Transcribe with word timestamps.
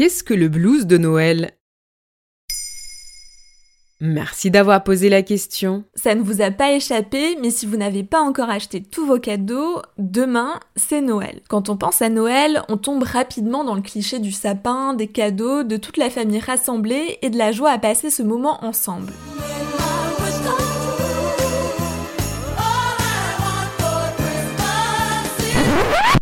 Qu'est-ce 0.00 0.24
que 0.24 0.32
le 0.32 0.48
blues 0.48 0.86
de 0.86 0.96
Noël? 0.96 1.50
Merci 4.00 4.50
d'avoir 4.50 4.82
posé 4.82 5.10
la 5.10 5.20
question. 5.20 5.84
Ça 5.94 6.14
ne 6.14 6.22
vous 6.22 6.40
a 6.40 6.50
pas 6.50 6.72
échappé, 6.72 7.36
mais 7.42 7.50
si 7.50 7.66
vous 7.66 7.76
n'avez 7.76 8.02
pas 8.02 8.22
encore 8.22 8.48
acheté 8.48 8.82
tous 8.82 9.04
vos 9.04 9.18
cadeaux, 9.18 9.82
demain, 9.98 10.58
c'est 10.74 11.02
Noël. 11.02 11.42
Quand 11.50 11.68
on 11.68 11.76
pense 11.76 12.00
à 12.00 12.08
Noël, 12.08 12.62
on 12.70 12.78
tombe 12.78 13.02
rapidement 13.02 13.62
dans 13.62 13.74
le 13.74 13.82
cliché 13.82 14.20
du 14.20 14.32
sapin, 14.32 14.94
des 14.94 15.06
cadeaux, 15.06 15.64
de 15.64 15.76
toute 15.76 15.98
la 15.98 16.08
famille 16.08 16.40
rassemblée 16.40 17.18
et 17.20 17.28
de 17.28 17.36
la 17.36 17.52
joie 17.52 17.72
à 17.72 17.78
passer 17.78 18.08
ce 18.08 18.22
moment 18.22 18.64
ensemble. 18.64 19.12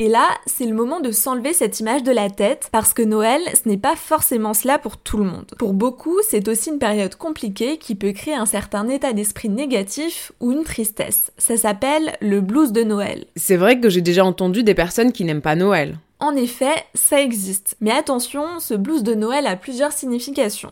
Et 0.00 0.08
là, 0.08 0.28
c'est 0.46 0.66
le 0.66 0.74
moment 0.74 1.00
de 1.00 1.10
s'enlever 1.10 1.52
cette 1.52 1.80
image 1.80 2.04
de 2.04 2.12
la 2.12 2.30
tête, 2.30 2.68
parce 2.70 2.94
que 2.94 3.02
Noël, 3.02 3.40
ce 3.52 3.68
n'est 3.68 3.76
pas 3.76 3.96
forcément 3.96 4.54
cela 4.54 4.78
pour 4.78 4.96
tout 4.96 5.16
le 5.16 5.24
monde. 5.24 5.52
Pour 5.58 5.72
beaucoup, 5.72 6.16
c'est 6.28 6.46
aussi 6.46 6.70
une 6.70 6.78
période 6.78 7.16
compliquée 7.16 7.78
qui 7.78 7.96
peut 7.96 8.12
créer 8.12 8.34
un 8.34 8.46
certain 8.46 8.88
état 8.88 9.12
d'esprit 9.12 9.48
négatif 9.48 10.30
ou 10.38 10.52
une 10.52 10.62
tristesse. 10.62 11.32
Ça 11.36 11.56
s'appelle 11.56 12.16
le 12.20 12.40
blues 12.40 12.70
de 12.70 12.84
Noël. 12.84 13.26
C'est 13.34 13.56
vrai 13.56 13.80
que 13.80 13.88
j'ai 13.88 14.00
déjà 14.00 14.24
entendu 14.24 14.62
des 14.62 14.74
personnes 14.74 15.10
qui 15.10 15.24
n'aiment 15.24 15.42
pas 15.42 15.56
Noël. 15.56 15.98
En 16.20 16.36
effet, 16.36 16.84
ça 16.94 17.20
existe. 17.20 17.76
Mais 17.80 17.90
attention, 17.90 18.60
ce 18.60 18.74
blues 18.74 19.02
de 19.02 19.14
Noël 19.14 19.46
a 19.48 19.56
plusieurs 19.56 19.92
significations. 19.92 20.70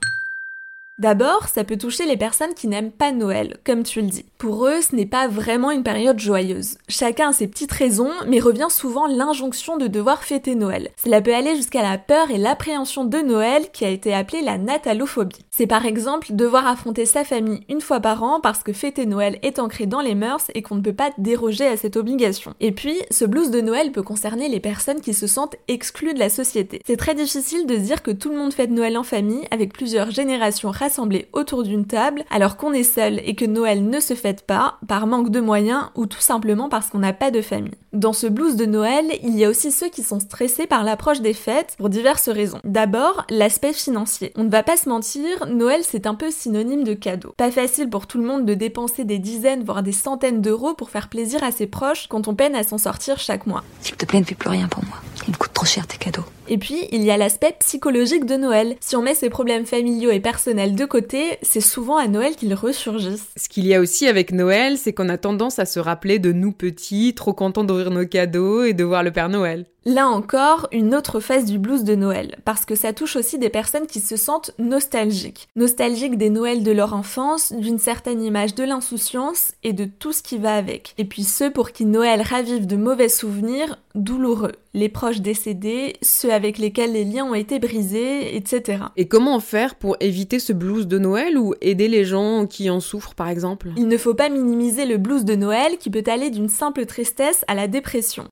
D'abord, 0.98 1.48
ça 1.48 1.62
peut 1.62 1.77
toucher 1.77 2.06
les 2.06 2.16
personnes 2.16 2.55
qui 2.55 2.68
n'aiment 2.68 2.91
pas 2.91 3.12
Noël, 3.12 3.59
comme 3.66 3.82
tu 3.82 4.00
le 4.00 4.06
dis. 4.06 4.24
Pour 4.38 4.66
eux, 4.66 4.80
ce 4.80 4.96
n'est 4.96 5.05
pas 5.05 5.28
vraiment 5.28 5.70
une 5.70 5.82
période 5.82 6.19
joyeuse. 6.19 6.78
Chacun 6.88 7.28
a 7.28 7.32
ses 7.34 7.48
petites 7.48 7.72
raisons, 7.72 8.10
mais 8.27 8.41
revient 8.41 8.69
souvent 8.70 9.06
l'injonction 9.06 9.77
de 9.77 9.88
devoir 9.88 10.24
fêter 10.24 10.55
Noël. 10.55 10.88
Cela 10.96 11.20
peut 11.20 11.34
aller 11.34 11.55
jusqu'à 11.55 11.82
la 11.82 11.98
peur 11.98 12.30
et 12.30 12.38
l'appréhension 12.38 13.05
de 13.05 13.19
Noël 13.19 13.70
qui 13.75 13.84
a 13.84 13.91
été 13.91 14.14
appelée 14.14 14.41
la 14.41 14.56
natalophobie. 14.56 15.44
C'est 15.50 15.66
par 15.66 15.84
exemple 15.84 16.28
devoir 16.30 16.66
affronter 16.66 17.05
sa 17.05 17.25
famille 17.25 17.64
une 17.69 17.83
fois 17.83 18.00
par 18.00 18.22
an 18.22 18.41
parce 18.41 18.62
que 18.62 18.72
fêter 18.72 19.05
Noël 19.05 19.38
est 19.42 19.58
ancré 19.58 19.84
dans 19.84 20.00
les 20.00 20.14
mœurs 20.14 20.47
et 20.55 20.62
qu'on 20.62 20.77
ne 20.77 20.83
peut 20.83 20.94
pas 20.94 21.10
déroger 21.19 21.66
à 21.66 21.77
cette 21.77 21.97
obligation. 21.98 22.55
Et 22.60 22.72
puis, 22.72 22.97
ce 23.10 23.27
blues 23.27 23.50
de 23.50 23.60
Noël 23.60 23.92
peut 23.92 24.03
concerner 24.03 24.48
les 24.48 24.60
personnes 24.60 25.03
qui 25.03 25.12
se 25.12 25.27
sentent 25.27 25.56
exclues 25.69 26.14
de 26.14 26.19
la 26.19 26.31
société. 26.31 26.81
C'est 26.86 26.97
très 26.97 27.14
difficile 27.14 27.66
de 27.66 27.77
dire 27.77 28.03
que 28.03 28.12
tout 28.12 28.31
le 28.31 28.38
monde 28.38 28.55
fête 28.55 28.70
Noël 28.70 28.97
en 28.97 29.03
famille 29.03 29.47
avec 29.50 29.75
plusieurs 29.75 30.10
générations 30.10 30.70
rassembler 30.87 31.29
autour 31.33 31.65
d'une 31.65 31.84
table 31.84 32.23
alors 32.31 32.56
qu'on 32.56 32.73
est 32.73 32.84
seul 32.84 33.20
et 33.25 33.34
que 33.34 33.45
Noël 33.45 33.84
ne 33.84 33.98
se 33.98 34.15
fête 34.15 34.47
pas 34.47 34.77
par 34.87 35.09
manque 35.09 35.31
de 35.31 35.41
moyens 35.41 35.87
ou 35.97 36.06
tout 36.06 36.20
simplement 36.20 36.69
parce 36.69 36.91
qu'on 36.91 37.01
n'a 37.01 37.12
pas 37.12 37.33
de 37.33 37.43
famille. 37.43 37.75
Dans 37.93 38.12
ce 38.12 38.28
blues 38.28 38.55
de 38.55 38.67
Noël, 38.67 39.05
il 39.25 39.37
y 39.37 39.45
a 39.45 39.51
aussi 39.51 39.73
ceux 39.73 39.89
qui 39.89 40.05
sont 40.05 40.20
stressés 40.20 40.69
par 40.69 40.84
l'approche 40.84 41.20
des 41.20 41.33
fêtes 41.33 41.75
pour 41.77 41.89
diverses 41.89 42.28
raisons. 42.28 42.61
D'abord, 42.62 43.27
l'aspect 43.31 43.73
financier. 43.73 44.33
On 44.37 44.45
ne 44.45 44.51
va 44.51 44.62
pas 44.62 44.77
se 44.77 44.89
mentir, 44.89 45.47
Noël 45.48 45.81
c'est 45.83 46.06
un 46.06 46.15
peu 46.15 46.31
synonyme 46.31 46.84
de 46.84 46.95
cadeau. 46.95 47.34
Pas 47.37 47.50
facile 47.50 47.91
pour 47.91 48.06
tout 48.06 48.19
le 48.19 48.25
monde 48.25 48.47
de 48.47 48.55
dépenser 48.55 49.05
des 49.05 49.19
dizaines 49.19 49.65
voire 49.65 49.83
des 49.83 49.91
centaines 49.91 50.41
d'euros 50.41 50.75
pour 50.75 50.91
faire 50.91 51.09
plaisir 51.09 51.43
à 51.43 51.50
ses 51.50 51.67
proches 51.67 52.06
quand 52.06 52.28
on 52.28 52.37
peine 52.37 52.55
à 52.55 52.62
s'en 52.62 52.78
sortir 52.78 53.19
chaque 53.19 53.47
mois. 53.48 53.65
S'il 53.81 53.97
te 53.97 54.06
plaît, 54.06 54.21
ne 54.21 54.25
fais 54.25 54.37
plus 54.37 54.50
rien 54.50 54.69
pour 54.69 54.84
moi. 54.84 54.98
Il 55.27 55.32
me 55.32 55.36
coûte 55.36 55.52
trop 55.52 55.66
cher 55.66 55.86
tes 55.86 55.96
cadeaux. 55.96 56.24
Et 56.48 56.58
puis, 56.58 56.86
il 56.92 57.02
y 57.02 57.10
a 57.10 57.16
l'aspect 57.16 57.56
psychologique 57.58 58.27
de 58.27 58.36
Noël. 58.36 58.77
Si 58.80 58.94
on 58.94 59.02
met 59.02 59.14
ses 59.14 59.30
problèmes 59.30 59.66
familiaux 59.66 60.10
et 60.10 60.20
personnels 60.20 60.77
de 60.77 60.84
côté, 60.84 61.38
c'est 61.42 61.60
souvent 61.60 61.96
à 61.96 62.06
Noël 62.06 62.36
qu'ils 62.36 62.55
ressurgissent. 62.55 63.28
Ce 63.36 63.48
qu'il 63.48 63.66
y 63.66 63.74
a 63.74 63.80
aussi 63.80 64.06
avec 64.06 64.30
Noël, 64.30 64.78
c'est 64.78 64.92
qu'on 64.92 65.08
a 65.08 65.19
tendance 65.19 65.58
à 65.58 65.64
se 65.64 65.80
rappeler 65.80 66.20
de 66.20 66.32
nous 66.32 66.52
petits, 66.52 67.14
trop 67.14 67.32
contents 67.32 67.64
d'ouvrir 67.64 67.91
nos 67.91 68.06
cadeaux 68.06 68.62
et 68.62 68.74
de 68.74 68.84
voir 68.84 69.02
le 69.02 69.10
Père 69.10 69.28
Noël. 69.28 69.66
Là 69.89 70.09
encore, 70.09 70.67
une 70.73 70.97
autre 70.97 71.20
phase 71.20 71.45
du 71.45 71.61
blues 71.61 71.84
de 71.84 71.95
Noël, 71.95 72.39
parce 72.45 72.65
que 72.65 72.75
ça 72.75 72.92
touche 72.92 73.15
aussi 73.15 73.39
des 73.39 73.51
personnes 73.51 73.87
qui 73.87 74.01
se 74.01 74.17
sentent 74.17 74.51
nostalgiques. 74.59 75.47
Nostalgiques 75.55 76.19
des 76.19 76.28
Noëls 76.28 76.65
de 76.65 76.72
leur 76.72 76.93
enfance, 76.93 77.53
d'une 77.53 77.78
certaine 77.78 78.21
image 78.21 78.56
de 78.56 78.65
l'insouciance 78.65 79.53
et 79.62 79.72
de 79.72 79.84
tout 79.84 80.12
ce 80.12 80.25
qui 80.25 80.38
va 80.38 80.56
avec. 80.56 80.93
Et 80.99 81.05
puis 81.05 81.22
ceux 81.22 81.53
pour 81.53 81.71
qui 81.71 81.84
Noël 81.84 82.21
ravive 82.21 82.66
de 82.66 82.75
mauvais 82.75 83.09
souvenirs 83.09 83.78
douloureux. 83.94 84.56
Les 84.75 84.88
proches 84.88 85.21
décédés, 85.21 85.94
ceux 86.03 86.33
avec 86.33 86.59
lesquels 86.59 86.93
les 86.93 87.05
liens 87.05 87.25
ont 87.25 87.34
été 87.34 87.60
brisés, 87.60 88.34
etc. 88.34 88.87
Et 88.97 89.06
comment 89.06 89.39
faire 89.39 89.77
pour 89.77 89.97
éviter 90.00 90.41
ce 90.41 90.53
blues 90.53 90.89
de 90.89 90.99
Noël 90.99 91.39
ou 91.39 91.55
aider 91.60 91.87
les 91.87 92.05
gens 92.05 92.49
qui 92.49 92.71
en 92.71 92.81
souffrent 92.81 93.15
par 93.15 93.28
exemple? 93.28 93.71
Il 93.77 93.87
ne 93.87 93.97
faut 93.99 94.15
pas 94.15 94.31
minimiser 94.31 94.84
le 94.84 94.97
blues 94.97 95.25
de 95.25 95.37
Noël 95.37 95.78
qui 95.78 95.91
peut 95.91 96.03
aller 96.09 96.31
d'une 96.31 96.49
simple 96.49 96.87
tristesse 96.87 97.44
à 97.47 97.55
la 97.55 97.69
dépression. 97.69 98.25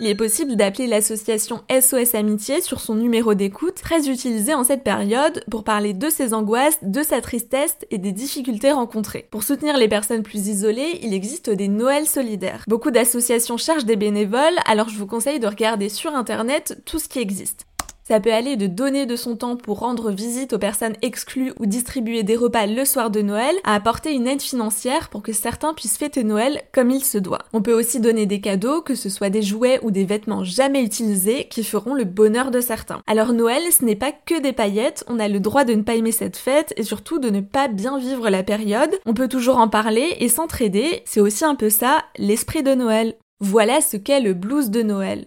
Il 0.00 0.08
est 0.08 0.16
possible 0.16 0.56
d'appeler 0.56 0.88
l'association 0.88 1.62
SOS 1.70 2.16
Amitié 2.16 2.60
sur 2.60 2.80
son 2.80 2.96
numéro 2.96 3.34
d'écoute, 3.34 3.76
très 3.76 4.08
utilisé 4.08 4.52
en 4.52 4.64
cette 4.64 4.82
période 4.82 5.44
pour 5.48 5.62
parler 5.62 5.92
de 5.92 6.08
ses 6.08 6.34
angoisses, 6.34 6.78
de 6.82 7.04
sa 7.04 7.20
tristesse 7.20 7.76
et 7.92 7.98
des 7.98 8.10
difficultés 8.10 8.72
rencontrées. 8.72 9.28
Pour 9.30 9.44
soutenir 9.44 9.76
les 9.76 9.86
personnes 9.86 10.24
plus 10.24 10.48
isolées, 10.48 10.98
il 11.02 11.14
existe 11.14 11.48
des 11.48 11.68
Noëls 11.68 12.08
solidaires. 12.08 12.64
Beaucoup 12.66 12.90
d'associations 12.90 13.56
cherchent 13.56 13.84
des 13.84 13.94
bénévoles, 13.94 14.58
alors 14.66 14.88
je 14.88 14.98
vous 14.98 15.06
conseille 15.06 15.38
de 15.38 15.46
regarder 15.46 15.88
sur 15.88 16.12
internet 16.16 16.82
tout 16.84 16.98
ce 16.98 17.08
qui 17.08 17.20
existe. 17.20 17.64
Ça 18.06 18.20
peut 18.20 18.34
aller 18.34 18.56
de 18.56 18.66
donner 18.66 19.06
de 19.06 19.16
son 19.16 19.34
temps 19.34 19.56
pour 19.56 19.78
rendre 19.78 20.10
visite 20.10 20.52
aux 20.52 20.58
personnes 20.58 20.96
exclues 21.00 21.54
ou 21.58 21.64
distribuer 21.64 22.22
des 22.22 22.36
repas 22.36 22.66
le 22.66 22.84
soir 22.84 23.10
de 23.10 23.22
Noël, 23.22 23.54
à 23.64 23.74
apporter 23.74 24.12
une 24.12 24.26
aide 24.26 24.42
financière 24.42 25.08
pour 25.08 25.22
que 25.22 25.32
certains 25.32 25.72
puissent 25.72 25.96
fêter 25.96 26.22
Noël 26.22 26.60
comme 26.72 26.90
il 26.90 27.02
se 27.02 27.16
doit. 27.16 27.46
On 27.54 27.62
peut 27.62 27.72
aussi 27.72 28.00
donner 28.00 28.26
des 28.26 28.42
cadeaux, 28.42 28.82
que 28.82 28.94
ce 28.94 29.08
soit 29.08 29.30
des 29.30 29.40
jouets 29.40 29.80
ou 29.82 29.90
des 29.90 30.04
vêtements 30.04 30.44
jamais 30.44 30.82
utilisés, 30.82 31.48
qui 31.48 31.64
feront 31.64 31.94
le 31.94 32.04
bonheur 32.04 32.50
de 32.50 32.60
certains. 32.60 33.00
Alors 33.06 33.32
Noël, 33.32 33.62
ce 33.72 33.86
n'est 33.86 33.96
pas 33.96 34.12
que 34.12 34.38
des 34.38 34.52
paillettes, 34.52 35.04
on 35.08 35.18
a 35.18 35.28
le 35.28 35.40
droit 35.40 35.64
de 35.64 35.72
ne 35.72 35.82
pas 35.82 35.94
aimer 35.94 36.12
cette 36.12 36.36
fête 36.36 36.74
et 36.76 36.82
surtout 36.82 37.18
de 37.18 37.30
ne 37.30 37.40
pas 37.40 37.68
bien 37.68 37.98
vivre 37.98 38.28
la 38.28 38.42
période. 38.42 38.94
On 39.06 39.14
peut 39.14 39.28
toujours 39.28 39.56
en 39.56 39.68
parler 39.68 40.14
et 40.20 40.28
s'entraider, 40.28 41.00
c'est 41.06 41.20
aussi 41.20 41.46
un 41.46 41.54
peu 41.54 41.70
ça, 41.70 42.04
l'esprit 42.18 42.62
de 42.62 42.74
Noël. 42.74 43.14
Voilà 43.40 43.80
ce 43.80 43.96
qu'est 43.96 44.20
le 44.20 44.34
blues 44.34 44.70
de 44.70 44.82
Noël. 44.82 45.26